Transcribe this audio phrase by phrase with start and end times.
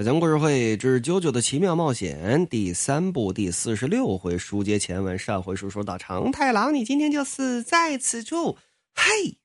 [0.00, 5.18] 小强故事会之《九九的奇妙冒险》第三部第四十六回书接前文。
[5.18, 8.56] 上回书说到长太郎，你今天就死在此处。
[8.94, 9.36] 嘿，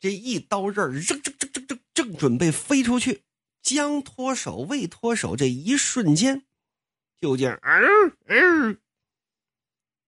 [0.00, 3.22] 这一刀刃正正正正正正准备飞出去，
[3.62, 6.42] 将脱手未脱手，这一瞬间，
[7.20, 8.78] 就见嗯嗯，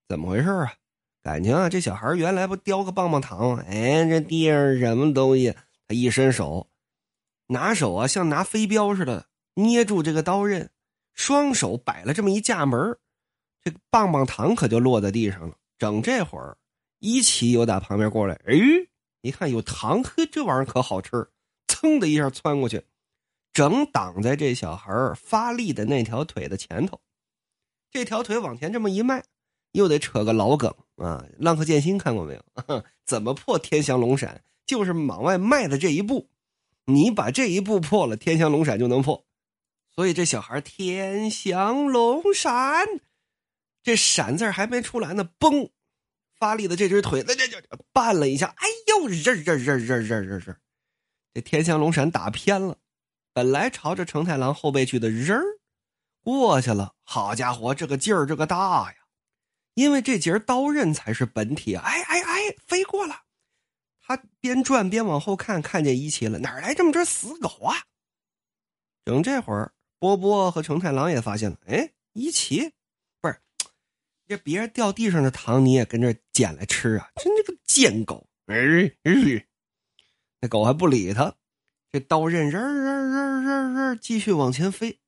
[0.08, 0.74] 怎么回事啊？
[1.22, 3.54] 感情啊，这小孩原来不叼个棒棒糖？
[3.58, 5.54] 哎，这地上什么东西？
[5.86, 6.68] 他一伸手。
[7.48, 10.70] 拿手啊，像拿飞镖似的捏住这个刀刃，
[11.12, 12.98] 双手摆了这么一架门
[13.62, 15.56] 这个棒棒糖可就落在地上了。
[15.78, 16.56] 整这会儿，
[17.00, 18.54] 一奇又打旁边过来，哎，
[19.22, 21.28] 一看有糖，呵，这玩意儿可好吃，
[21.66, 22.82] 噌的一下窜过去，
[23.52, 27.00] 整挡在这小孩发力的那条腿的前头。
[27.90, 29.22] 这条腿往前这么一迈，
[29.72, 31.24] 又得扯个老梗啊！
[31.38, 32.84] 浪客剑心看过没有？
[33.06, 34.42] 怎么破天翔龙闪？
[34.66, 36.28] 就是往外迈的这一步。
[36.86, 39.26] 你把这一步破了，天翔龙闪就能破。
[39.94, 42.86] 所以这小孩天翔龙闪，
[43.82, 45.70] 这闪字还没出来呢，嘣，
[46.36, 50.56] 发力的这只腿，那这这绊了一下，哎呦，这这这这这这这，
[51.32, 52.78] 这天翔龙闪打偏了，
[53.32, 55.44] 本来朝着成太郎后背去的人儿
[56.22, 56.94] 过去了。
[57.04, 58.96] 好家伙，这个劲儿这个大呀！
[59.74, 63.22] 因为这节刀刃才是本体，哎哎哎，飞过了。
[64.06, 67.84] 他边转边往后看，看见一奇了，哪来这么只死狗啊？
[69.02, 72.72] 整这会儿，波波和成太郎也发现了，哎，一奇，
[73.22, 73.40] 不是，
[74.26, 77.10] 这别人掉地上的糖你也跟着捡来吃啊？
[77.16, 78.26] 真这个贱狗！
[78.44, 78.54] 哎
[79.04, 79.46] 哎，
[80.40, 81.34] 那狗还不理他，
[81.90, 85.00] 这刀刃刃刃刃刃刃继续往前飞，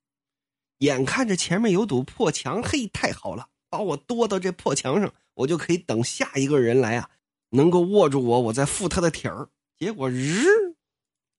[0.78, 7.10] 眼看着前面有堵破墙，嘿，太好了，把我剁到这破墙上，我就可以等下一个人来啊。
[7.50, 9.48] 能够握住我，我再附他的体儿。
[9.78, 10.44] 结果日，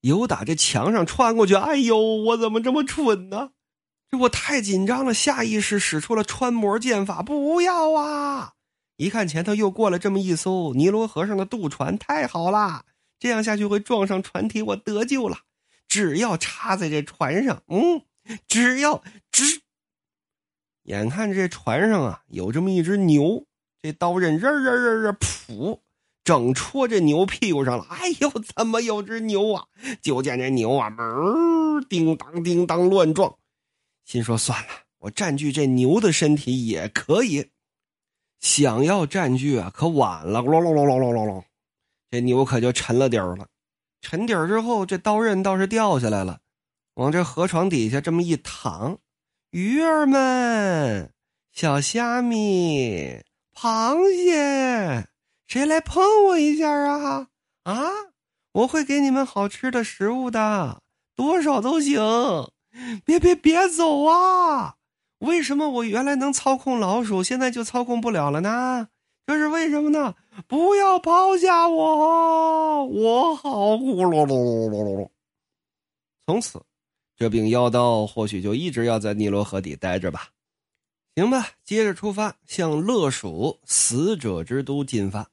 [0.02, 1.56] 有打这墙上穿过去。
[1.56, 3.52] 哎呦，我怎么这么蠢呢？
[4.10, 7.22] 这我太紧张了，下意识使出了穿模剑法。
[7.22, 8.54] 不要啊！
[8.96, 12.86] 一看前头又过来这么一艘尼罗河上的渡船，太好啦！
[13.20, 15.40] 这样下去会撞上船体，我得救了。
[15.88, 18.02] 只要插在这船上，嗯，
[18.48, 19.62] 只要只，
[20.84, 23.46] 眼看这船上啊有这么一只牛，
[23.82, 25.80] 这刀刃刃刃刃刃噗。
[26.28, 27.86] 整戳这牛屁股上了！
[27.90, 29.64] 哎呦，怎么有只牛啊？
[30.02, 31.08] 就见这牛啊，门
[31.88, 33.34] 叮当叮当乱撞，
[34.04, 34.68] 心说算了，
[34.98, 37.50] 我占据这牛的身体也可以。
[38.42, 40.42] 想要占据啊，可晚了！
[40.42, 41.46] 隆隆隆隆隆隆隆，
[42.12, 43.48] 这牛可就沉了底儿了。
[44.02, 46.40] 沉底儿之后，这刀刃倒是掉下来了，
[46.96, 48.98] 往这河床底下这么一躺，
[49.52, 51.10] 鱼儿们、
[51.54, 53.22] 小虾米、
[53.56, 55.08] 螃蟹。
[55.48, 57.28] 谁来碰我一下啊？
[57.64, 57.92] 啊！
[58.52, 60.82] 我会给你们好吃的食物的，
[61.16, 62.02] 多少都行。
[63.06, 64.76] 别别别走啊！
[65.20, 68.90] 为什么我原来能操控老鼠，现在就操控不了了呢？
[69.26, 70.16] 这是为什么呢？
[70.48, 72.86] 不要抛下我！
[72.86, 75.10] 我好呼噜噜噜噜噜。
[76.26, 76.62] 从此，
[77.16, 80.30] 这柄妖刀或许就一直要在尼罗河底待着吧。
[81.16, 85.30] 行吧，接着出发，向乐蜀死者之都进发。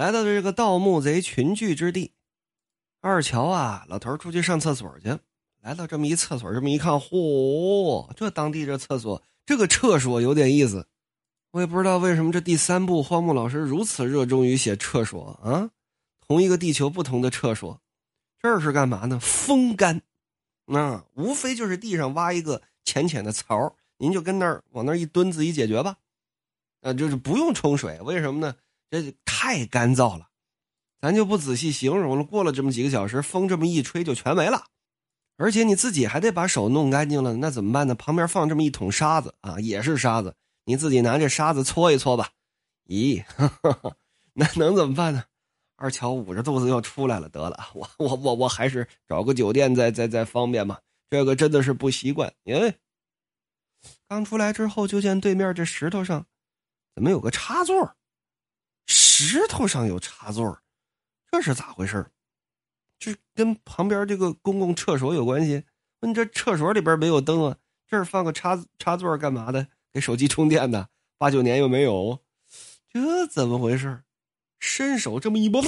[0.00, 2.14] 来到了这个盗墓贼群聚之地，
[3.02, 5.18] 二乔啊，老头出去上厕所去。
[5.60, 10.88] 来到这么一厕所，这么一看，嚯，这当地这厕所，这个厕所有点意思。
[11.50, 15.70] 我也不知道为什么这第三部荒木老师如此热衷于写厕所啊。
[16.26, 17.78] 同一个地球，不同的厕所，
[18.40, 19.20] 这是干嘛呢？
[19.20, 20.00] 风干，
[20.64, 25.98] 那无非就是地上挖一个浅浅的槽，您就跟那儿往那一蹲，自己解决吧。
[26.80, 28.56] 呃，就是不用冲水，为什么呢？
[28.90, 30.28] 这太干燥了，
[31.00, 32.24] 咱就不仔细形容了。
[32.24, 34.64] 过了这么几个小时，风这么一吹就全没了，
[35.36, 37.94] 而且你自己还得把手弄干净了，那怎么办呢？
[37.94, 40.34] 旁边放这么一桶沙子啊，也是沙子，
[40.64, 42.30] 你自己拿这沙子搓一搓吧。
[42.86, 43.24] 咦，
[44.34, 45.24] 那能怎么办呢？
[45.76, 50.80] 二乔捂着肚子又出来了，得了，我我我我还是找个酒店再再再方便吧。
[51.08, 52.74] 这个真的是不习惯，因为
[54.08, 56.26] 刚出来之后就见对面这石头上
[56.94, 57.96] 怎么有个插座。
[59.22, 60.58] 石头上有插座，
[61.30, 62.10] 这是咋回事
[62.98, 65.64] 这跟旁边这个公共厕所有关系？
[66.00, 67.58] 问这厕所里边没有灯啊？
[67.86, 69.68] 这儿放个插插座干嘛的？
[69.92, 70.88] 给手机充电的？
[71.18, 72.24] 八九年又没有，
[72.88, 74.04] 这怎么回事
[74.58, 75.62] 伸手这么一摸，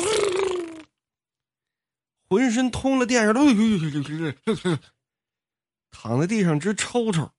[2.27, 4.81] 浑身通了电似的，
[5.93, 7.31] 躺在地上直抽抽。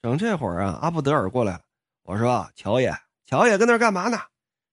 [0.00, 1.64] 整这会儿啊，阿布德尔过来了。
[2.02, 2.96] 我说：“乔爷，
[3.26, 4.18] 乔爷跟那干嘛呢？”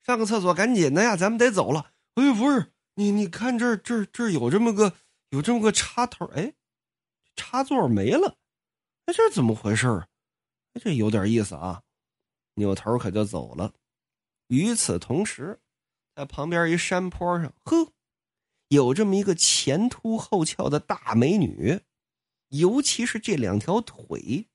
[0.04, 1.16] 上个厕所，赶紧的呀！
[1.16, 1.92] 咱们得走了。
[2.16, 4.96] 哎，不是你，你看这，这，这有这么个，
[5.30, 6.25] 有这么个插头。
[6.28, 6.54] 哎，
[7.36, 8.38] 插座没了，
[9.06, 9.88] 哎，这怎么回事
[10.74, 11.84] 哎，这有点意思啊！
[12.56, 13.74] 扭头可就走了。
[14.48, 15.60] 与此同时，
[16.16, 17.94] 在旁边一山坡上，呵，
[18.69, 21.81] 有这么一个前凸后翘的大美女，
[22.50, 24.48] 尤其是这两条腿，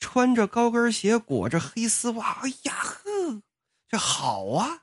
[0.00, 3.07] 穿着高跟鞋，裹着黑丝袜，哎呀呵，
[3.88, 4.82] 这好啊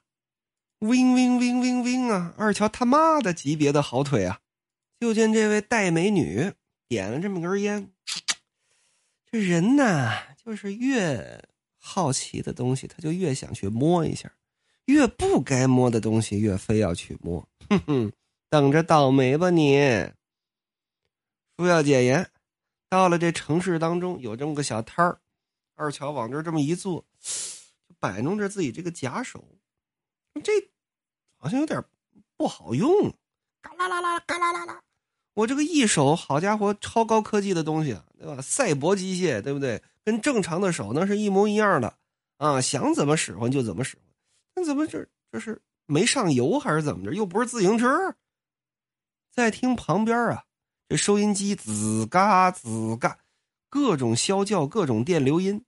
[0.80, 2.34] ！wing wing wing wing wing 啊！
[2.38, 4.40] 二乔他妈的级别的好腿啊！
[5.00, 6.54] 就见这位戴美女
[6.88, 7.92] 点了这么根烟，
[9.31, 10.12] 这人呢，
[10.44, 11.44] 就是越
[11.78, 14.30] 好奇的东西，他就越想去摸一下；
[14.86, 17.48] 越不该摸的东西，越非要去摸。
[17.69, 18.12] 哼哼，
[18.50, 19.78] 等着倒霉吧你！
[21.58, 22.28] 书要解严，
[22.90, 25.19] 到了这城市当中，有这么个小摊儿，
[25.75, 27.06] 二乔往这这么一坐，
[28.06, 29.44] 摆弄着自己这个假手，
[30.44, 30.52] 这
[31.40, 31.84] 好像有点
[32.38, 33.12] 不好用，
[33.63, 34.80] 嘎啦啦啦，嘎啦啦啦。
[35.34, 38.40] 我这个一手，好家伙，超高科技的东西，对吧？
[38.44, 39.81] 赛博机械，对不对？
[40.04, 41.98] 跟正常的手那是一模一样的
[42.38, 42.62] 啊！
[42.62, 44.06] 想怎么使唤就怎么使唤。
[44.54, 47.12] 那怎么这这是没上油还是怎么着？
[47.12, 48.16] 又不是自行车。
[49.31, 50.44] 再听旁边啊，
[50.88, 53.18] 这收音机吱嘎吱嘎，
[53.68, 55.66] 各种啸叫，各种电流音。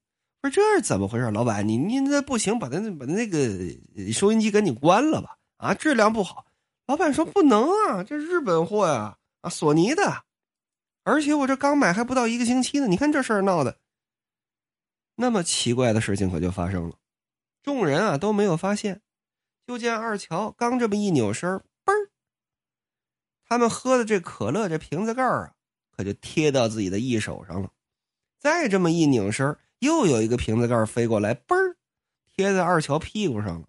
[0.49, 1.29] 这是怎么回事？
[1.31, 5.37] 老板，你你那不行，把那把那个收音机赶紧关了吧！
[5.57, 6.45] 啊，质量不好。
[6.85, 9.17] 老板说不能啊，这日本货呀。
[9.41, 10.23] 啊，索尼的，
[11.03, 12.87] 而且我这刚买还不到一个星期呢。
[12.87, 13.77] 你看这事儿闹的，
[15.15, 16.95] 那么奇怪的事情可就发生了。
[17.61, 19.01] 众人啊都没有发现，
[19.67, 21.47] 就见二乔刚这么一扭身，
[21.85, 22.09] 嘣儿，
[23.47, 25.53] 他们喝的这可乐这瓶子盖啊，
[25.95, 27.69] 可就贴到自己的一手上了。
[28.39, 31.75] 再这么一拧身，又有一个瓶子盖飞过来，嘣儿，
[32.35, 33.67] 贴在二乔屁股上了。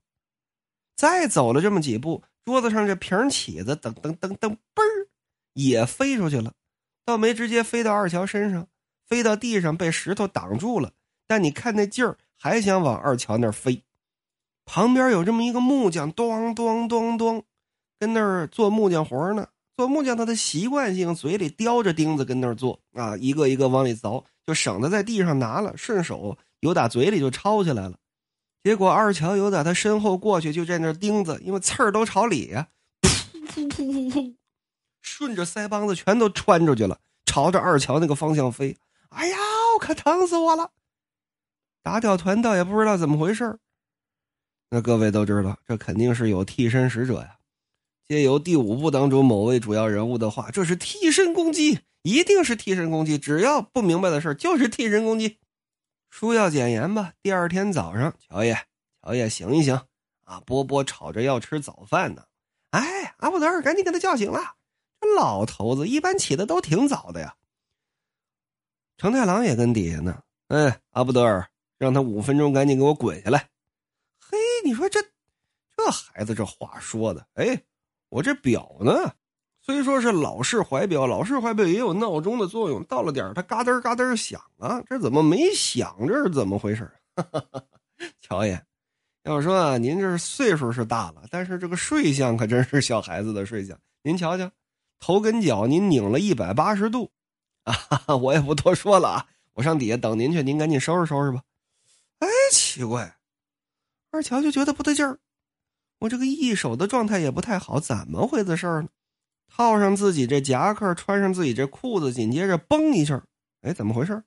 [0.97, 5.09] 再走了这么几步，桌子上这瓶起子噔噔噔噔，嘣儿。
[5.55, 6.55] 也飞出去了，
[7.05, 8.69] 倒没直接飞到二乔身上，
[9.05, 10.93] 飞到地上被石头挡住了。
[11.27, 13.85] 但你看那劲儿，还想往二乔那儿飞。
[14.65, 17.45] 旁边有这么一个木匠，咚咚咚咚，
[17.99, 19.49] 跟那儿做木匠活呢。
[19.79, 27.97] 做木匠他的习惯性，嘴里叼着钉子跟那儿做啊，一个一个往里凿，就省得在地上拿了，顺手有打嘴里就抄起来了。
[28.65, 32.67] 结果二乔有打他身后过去，就在那钉子，因为刺儿都朝里呀，
[33.03, 33.09] 噗
[33.47, 34.35] 噗噗噗噗。
[35.01, 38.77] 顺着腮帮子全都穿出去了，朝着二乔那个方向飞。
[39.11, 39.37] 哎呀，
[39.79, 40.73] 可疼死我了！
[41.85, 43.61] 打掉团倒也不知道怎么回事
[44.71, 47.37] 那各位都知道，这肯定是有替身使者呀。
[48.09, 53.19] 借由第五部当中某位主要人物的话，这是替身攻击，一定是替身攻击。
[53.19, 55.37] 只要不明白的事就是替身攻击。
[56.09, 57.13] 书要简言吧。
[57.23, 58.59] 第二天早上，乔爷，
[59.03, 59.79] 乔爷醒一醒
[60.25, 60.41] 啊！
[60.47, 62.25] 波波吵着要吃早饭呢。
[62.71, 64.55] 哎，阿布德尔，赶紧给他叫醒了。
[65.01, 67.37] 这老头子一般起的都挺早的呀。
[68.97, 70.23] 成太郎也跟底下呢。
[70.49, 71.47] 哎，阿布德尔，
[71.77, 73.51] 让他五分钟赶紧给我滚下来。
[74.19, 74.99] 嘿，你说这
[75.77, 77.63] 这孩子这话说的，哎，
[78.09, 79.13] 我这表呢，
[79.61, 85.97] 虽说是老式怀表，老式怀表也有闹钟的作用，到了点它嘎噔嘎噔响啊，这怎么没响？
[86.07, 86.91] 这是怎么回事？
[88.21, 88.63] 乔爷，
[89.25, 93.79] 要说啊，您这岁数是大了，但是这个睡相可真是小孩子的睡相。
[94.03, 94.51] 您瞧瞧。
[95.01, 97.13] 头跟脚您拧了一百八十度，
[97.63, 101.41] 啊，我也不多说了啊，我上底下等您去，您赶紧收拾收拾吧。
[102.19, 103.17] 哎，奇怪，
[104.11, 105.21] 二乔就觉得不对劲儿，
[105.99, 108.89] 我这个一手的状态也不太好，怎么回事呢？
[109.49, 113.25] 套上自己这夹克，穿上自己这裤子，紧接着嘣一下，
[113.63, 114.23] 哎，怎么回事？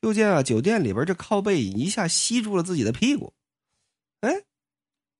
[0.00, 3.32] 就见啊，酒店里边这靠背椅一下吸住了自己的屁股，
[4.20, 4.44] 哎，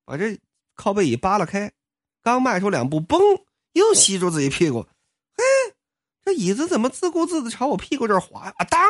[0.04, 0.38] 把这
[0.75, 1.73] 靠背椅扒拉开，
[2.23, 3.19] 刚迈出两步，嘣。
[3.75, 4.87] 又吸住自己屁股，
[5.37, 5.43] 嘿，
[6.23, 8.64] 这椅子怎么自顾自的朝我屁股这儿滑啊？
[8.66, 8.88] 当，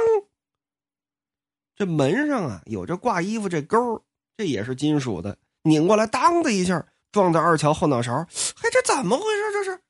[1.75, 4.05] 这门上啊有着挂衣服这钩，
[4.37, 8.27] 这也是金属的，拧过来，当的一下撞在二乔后脑勺。
[8.57, 9.53] 嘿，这怎么回事？
[9.53, 9.81] 这是，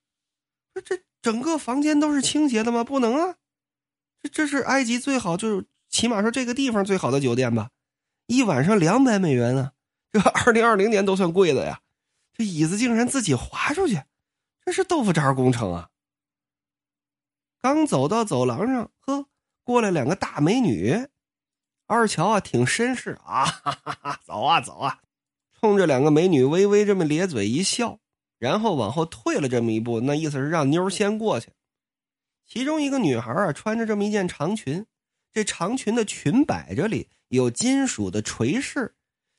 [0.75, 2.83] 这这整个房间都是倾斜的吗？
[2.83, 3.37] 不能啊，
[4.23, 7.71] 这这是埃及最好，就是起码说这个地方最好的酒店吧？
[8.27, 9.73] 一晚上两百美元啊，
[10.11, 11.81] 这二零二零年都算贵的呀。
[12.33, 14.03] 这椅子竟然自己滑出去。
[14.65, 15.91] 这是豆腐渣工程啊！
[17.61, 19.27] 刚走到走廊上，呵，
[19.63, 21.09] 过来两个大美女。
[21.87, 25.01] 二乔啊，挺绅士啊，哈哈哈，走啊走啊，
[25.65, 27.99] 冲着两个美女微微这么咧嘴一笑，
[28.39, 31.49] 然后往后退了这么一步，那意思是让妞先过去。
[32.47, 34.85] 其中一个女孩啊，穿着这么一件长裙，
[35.33, 38.95] 这长裙的裙摆这里有金属的垂饰，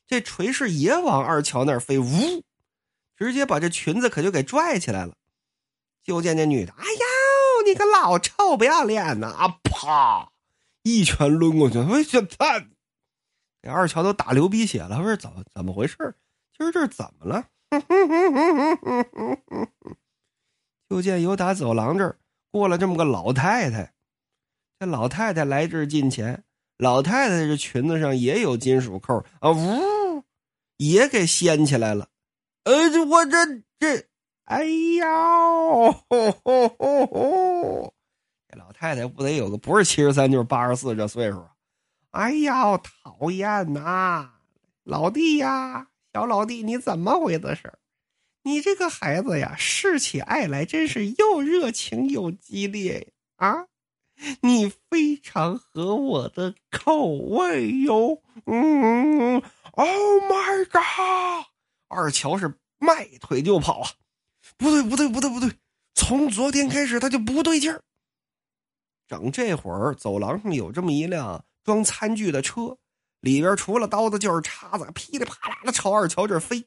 [0.07, 2.43] 这垂饰也往二乔那儿飞，呜。
[3.15, 5.13] 直接把这裙子可就给拽起来了，
[6.03, 7.05] 就见这女的，哎呀，
[7.67, 9.59] 你个老臭不要脸的啊！
[9.61, 10.31] 啪，
[10.81, 12.65] 一拳抡过去，我去他，
[13.65, 15.97] 这二乔都打流鼻血了，不是怎么怎么回事？
[16.55, 17.47] 今儿这是怎么了？
[20.87, 22.19] 就见有打走廊这儿
[22.51, 23.91] 过了这么个老太太，
[24.79, 26.43] 这老太太来这儿近前，
[26.77, 30.23] 老太太这裙子上也有金属扣啊，呜，
[30.77, 32.09] 也给掀起来了。
[32.65, 34.07] 呃，我这这，
[34.43, 35.05] 哎呀，
[38.47, 41.54] 这老太太不得有个不是七十三就是八十四这岁数啊？
[42.15, 44.35] 哎呀，讨厌呐，
[44.85, 45.89] 老弟呀！
[46.13, 47.73] 小老弟，你怎么回的事
[48.43, 53.67] 你这个孩子呀，示起爱来真是又热情又激烈啊！
[54.39, 58.21] 你非常合我的口味哟。
[58.45, 61.47] 嗯，Oh my god！
[61.89, 63.89] 二乔是迈腿就跑啊！
[64.55, 65.51] 不对，不对，不对，不对！
[65.93, 67.81] 从昨天开始他就不对劲儿。
[69.05, 72.77] 整这会儿，走廊上有这么一辆装餐具的车。
[73.19, 76.65] 里边除了刀子就是叉子，噼里啪啦的朝二乔这飞。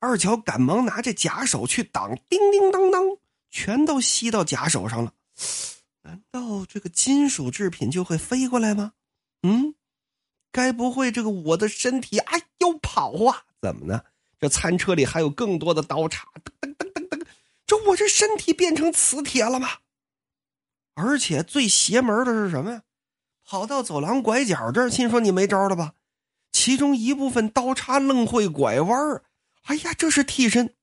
[0.00, 3.04] 二乔赶忙拿着假手去挡，叮叮当当，
[3.50, 5.12] 全都吸到假手上了。
[6.02, 8.94] 难道这个金属制品就会飞过来吗？
[9.42, 9.74] 嗯，
[10.50, 13.44] 该不会这个我的身体哎呦跑啊？
[13.60, 14.02] 怎么呢？
[14.40, 17.26] 这餐车里还有更多的刀叉，噔噔噔噔噔，
[17.66, 19.68] 这我这身体变成磁铁了吗？
[20.94, 22.82] 而且最邪门的是什么呀？
[23.52, 25.92] 跑到走廊拐角这儿，心说你没招了吧？
[26.52, 29.24] 其中一部分刀叉愣会拐弯儿。
[29.64, 30.74] 哎呀，这是替身，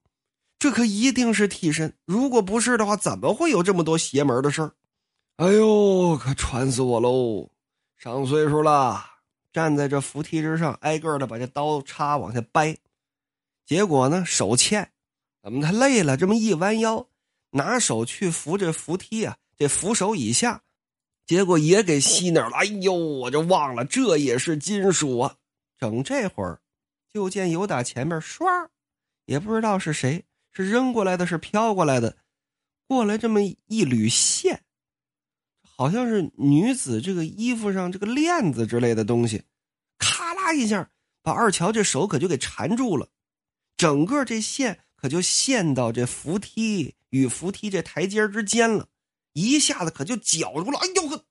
[0.59, 1.97] 这可一定是替身。
[2.05, 4.73] 如果不是的话，怎么会有这么多邪门的事儿？
[5.37, 7.49] 哎呦，可传死我喽！
[7.97, 9.03] 上岁数了，
[9.51, 12.77] 站在这扶梯之上，挨个的把这刀叉往下掰。
[13.65, 14.91] 结果呢，手欠，
[15.41, 16.15] 怎么他累了？
[16.15, 17.07] 这么一弯腰，
[17.49, 20.61] 拿手去扶这扶梯啊，这扶手以下。
[21.29, 25.35] 结果也给吸那儿了，哎呦，我就忘了，这也是金属啊！
[25.77, 26.59] 整这会儿，
[27.13, 28.69] 就见有打前面唰，
[29.25, 32.17] 也不知道是谁，是扔过来的，是飘过来的，
[32.87, 34.63] 过来这么一缕线，
[35.61, 39.43] 好像是女子这个衣服上这个链子之类的东西，
[39.99, 40.89] 咔啦一下
[41.21, 43.07] 把二乔这手可就给缠住了，
[43.77, 48.87] 整个这线可就陷到这扶梯与扶梯这台阶之间了。
[49.41, 51.25] 一下子可就绞住了，哎呦呵，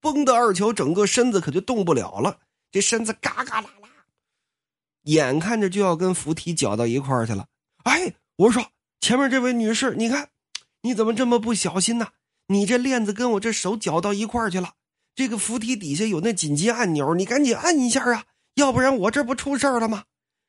[0.00, 2.40] 崩的二乔整个身子可就动不了了，
[2.70, 3.88] 这身子嘎嘎啦啦，
[5.02, 7.46] 眼看着就要跟扶梯绞到一块儿去了。
[7.84, 10.30] 哎，我说前面这位女士，你看
[10.82, 12.08] 你怎么这么不小心呢？
[12.46, 14.74] 你这链子跟我这手绞到一块儿去了，
[15.14, 20.04] 这个扶梯底下有那紧急按钮，你赶紧按一下啊，要不然我这不出事了吗？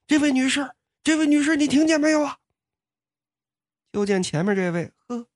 [0.05, 0.72] 这位女士，
[1.03, 2.38] 这位女士，你听见没有啊？
[3.91, 5.27] 就见前面这位，呵。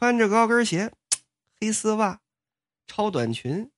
[0.00, 0.94] 穿着高跟鞋，
[1.60, 2.22] 黑丝袜，
[2.86, 3.70] 超短裙，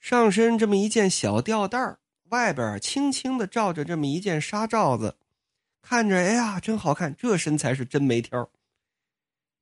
[0.00, 1.98] 上身这么一件小吊带
[2.30, 5.18] 外边轻轻的罩着这么一件纱罩子，
[5.82, 8.50] 看着哎呀真好看，这身材是真没挑。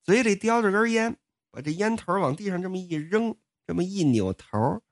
[0.05, 1.17] 嘴里叼着根烟，
[1.51, 4.85] 把这烟头往地上这么一扔，这么一扭头，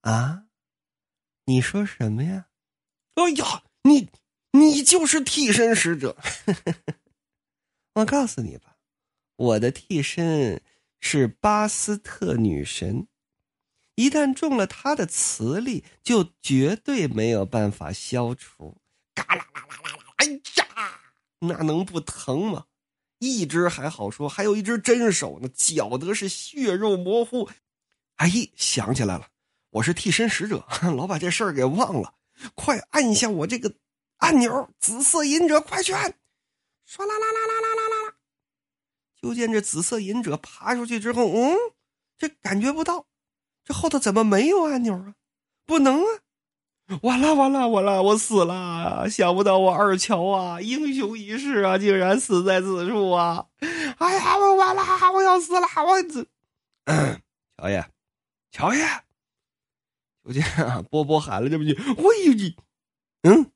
[0.00, 0.46] 啊，
[1.44, 2.46] 你说什么呀？
[3.16, 4.08] 哎呀，你
[4.52, 6.16] 你就是替身使者，
[7.92, 8.75] 我告诉你吧。
[9.36, 10.62] 我的替身
[10.98, 13.06] 是巴斯特女神，
[13.94, 18.78] 一旦中了她的磁力，就绝对没有办法消除。
[19.14, 20.14] 嘎啦啦啦啦啦！
[20.16, 21.00] 哎呀，
[21.40, 22.64] 那能不疼吗？
[23.18, 27.48] 一只还好说，还有一只真手呢，搅得是血肉模糊。
[28.16, 29.28] 哎，想起来了，
[29.70, 30.66] 我是替身使者，
[30.96, 32.14] 老把这事儿给忘了。
[32.54, 33.74] 快按一下我这个
[34.18, 36.14] 按钮，紫色隐者，快去按！
[36.88, 37.65] 唰啦啦啦啦啦！
[39.20, 41.56] 就见这紫色隐者爬出去之后，嗯，
[42.18, 43.06] 这感觉不到，
[43.64, 45.14] 这后头怎么没有按钮啊？
[45.64, 47.00] 不能啊！
[47.02, 49.10] 完了完了完了，我死了！
[49.10, 53.46] 想不到我二乔啊，英雄一世啊，竟然死在此处啊！
[53.98, 54.82] 哎呀，我完了，
[55.12, 55.66] 我要死了！
[55.84, 56.24] 我这，
[57.58, 57.84] 乔爷，
[58.52, 58.86] 乔爷，
[60.24, 62.54] 就见啊，波波喊了这么句：“喂你！”
[63.26, 63.50] 嗯，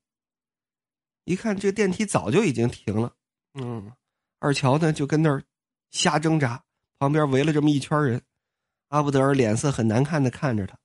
[1.25, 3.15] 一看这电梯早就已经停了，
[3.55, 3.93] 嗯，
[4.41, 5.45] 二乔呢就跟那儿。
[5.91, 6.65] 瞎挣扎，
[6.99, 8.23] 旁边围了这么一圈人，
[8.89, 10.79] 阿布德尔脸色很难看的看着他，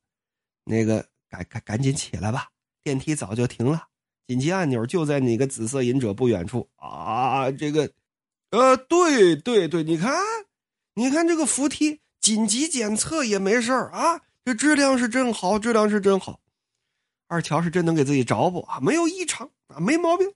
[0.64, 2.50] 那个赶赶赶紧起来吧，
[2.84, 3.88] 电梯早就停了，
[4.28, 7.52] 紧急按钮就在那个紫色隐者不远处啊！
[7.52, 7.92] 这个，
[8.52, 10.16] 呃，对对对，你看，
[10.96, 16.40] 你看这个扶梯紧急检测也没事啊，这质量是真好，质量是真好，
[17.28, 20.34] 二乔是真能给自己找补啊，没有异常啊，没毛病，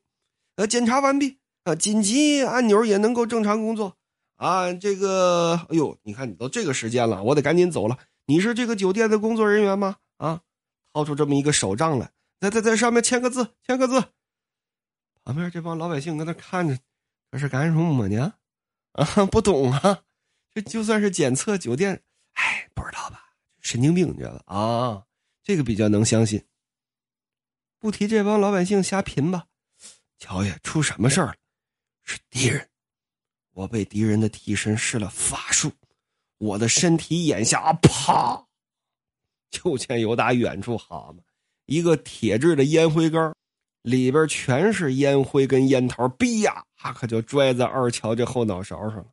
[0.56, 3.96] 呃，检查完毕，呃，紧急按钮也能够正常工作。
[4.40, 8.00] 啊，这个，哎呦，你看你都这个时间了，我得赶紧走了。
[8.26, 9.98] 你是这个酒店的工作人员吗？
[10.16, 10.42] 啊，
[10.94, 14.02] 掏出这么一个手账来，在在在上面签个字，签个字。
[15.26, 16.80] 旁边这帮老百姓搁那看着，
[17.30, 18.34] 这是干什么呢？
[18.94, 20.04] 啊， 不懂啊。
[20.54, 22.02] 这就算是检测酒店，
[22.36, 23.34] 哎，不知道吧？
[23.60, 24.56] 神经病，你知道吧？
[24.56, 25.04] 啊，
[25.44, 26.46] 这个比较能相信。
[27.78, 29.48] 不提这帮老百姓瞎贫吧。
[30.18, 31.36] 乔爷，出什么事儿了？
[32.06, 32.70] 是敌人。
[33.60, 35.70] 我被敌人的替身施了法术，
[36.38, 38.42] 我的身体眼下啪，
[39.52, 41.22] 就见有打远处，好嘛，
[41.66, 43.36] 一个铁制的烟灰缸，
[43.82, 46.64] 里边全是烟灰跟烟头，逼呀，
[46.96, 49.08] 可就拽在二乔这后脑勺上了。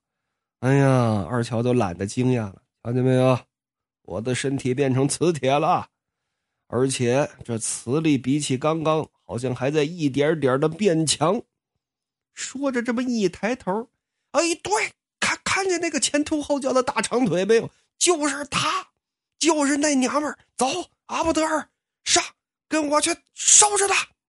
[0.60, 3.36] 哎呀，二乔都懒得惊讶了，看见没有？
[4.02, 5.88] 我的身体变成磁铁了，
[6.68, 11.42] 而且这磁力比起刚刚，好像还在一点点的变强。
[12.32, 13.88] 说着，这么一抬头。
[14.36, 17.70] 哎，对，看看见那个前凸后翘的大长腿没有？
[17.98, 18.88] 就是他，
[19.38, 20.38] 就是那娘们儿。
[20.56, 20.66] 走，
[21.06, 21.70] 阿布德尔，
[22.04, 22.22] 上，
[22.68, 24.06] 跟我去收拾他。